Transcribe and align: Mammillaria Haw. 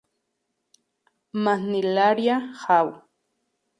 Mammillaria 1.43 2.37
Haw. 2.61 2.89